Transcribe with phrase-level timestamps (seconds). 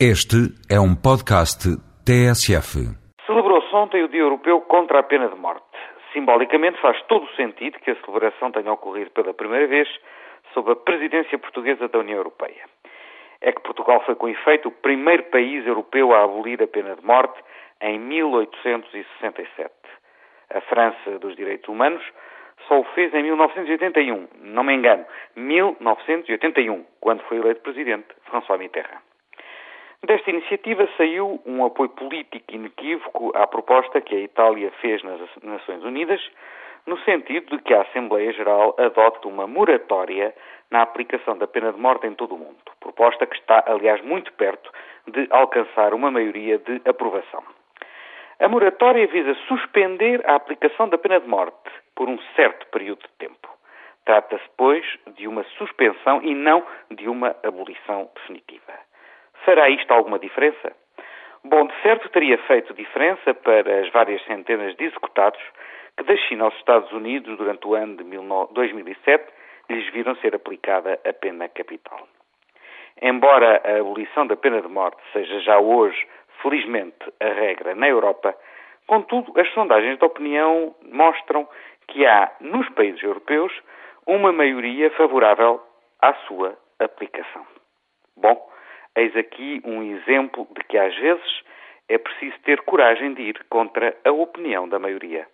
[0.00, 1.70] Este é um podcast
[2.02, 2.82] TSF.
[3.24, 5.62] Celebrou-se ontem o Dia Europeu contra a Pena de Morte.
[6.12, 9.88] Simbolicamente faz todo o sentido que a celebração tenha ocorrido pela primeira vez
[10.52, 12.64] sob a presidência portuguesa da União Europeia.
[13.40, 17.06] É que Portugal foi, com efeito, o primeiro país europeu a abolir a pena de
[17.06, 17.40] morte
[17.80, 19.70] em 1867.
[20.50, 22.02] A França dos Direitos Humanos
[22.66, 25.04] só o fez em 1981, não me engano,
[25.36, 29.13] 1981, quando foi eleito presidente François Mitterrand.
[30.06, 35.82] Desta iniciativa saiu um apoio político inequívoco à proposta que a Itália fez nas Nações
[35.82, 36.20] Unidas,
[36.86, 40.34] no sentido de que a Assembleia Geral adote uma moratória
[40.70, 42.58] na aplicação da pena de morte em todo o mundo.
[42.80, 44.70] Proposta que está, aliás, muito perto
[45.08, 47.42] de alcançar uma maioria de aprovação.
[48.40, 53.12] A moratória visa suspender a aplicação da pena de morte por um certo período de
[53.26, 53.48] tempo.
[54.04, 54.84] Trata-se, pois,
[55.16, 58.74] de uma suspensão e não de uma abolição definitiva.
[59.44, 60.72] Fará isto alguma diferença?
[61.44, 65.40] Bom, de certo teria feito diferença para as várias centenas de executados
[65.96, 68.04] que da China aos Estados Unidos, durante o ano de
[68.54, 69.24] 2007,
[69.68, 72.08] lhes viram ser aplicada a pena capital.
[73.02, 76.06] Embora a abolição da pena de morte seja já hoje,
[76.40, 78.34] felizmente, a regra na Europa,
[78.86, 81.46] contudo, as sondagens de opinião mostram
[81.88, 83.52] que há, nos países europeus,
[84.06, 85.60] uma maioria favorável
[86.00, 87.46] à sua aplicação.
[88.16, 88.53] Bom,
[88.96, 91.42] Eis aqui um exemplo de que às vezes
[91.88, 95.26] é preciso ter coragem de ir contra a opinião da maioria.